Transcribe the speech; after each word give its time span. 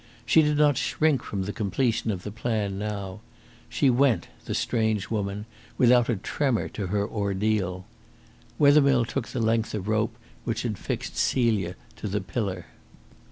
She 0.25 0.41
did 0.41 0.57
not 0.57 0.77
shrink 0.79 1.21
from 1.21 1.43
the 1.43 1.53
completion 1.53 2.09
of 2.09 2.23
the 2.23 2.31
plan 2.31 2.79
now. 2.79 3.19
She 3.69 3.91
went, 3.91 4.29
the 4.45 4.55
strange 4.55 5.11
woman, 5.11 5.45
without 5.77 6.09
a 6.09 6.15
tremor 6.15 6.67
to 6.69 6.87
her 6.87 7.07
ordeal. 7.07 7.85
Wethermill 8.57 9.05
took 9.05 9.27
the 9.27 9.39
length 9.39 9.75
of 9.75 9.87
rope 9.87 10.17
which 10.43 10.63
had 10.63 10.79
fixed 10.79 11.15
Celia 11.17 11.75
to 11.97 12.07
the 12.07 12.19
pillar. 12.19 12.65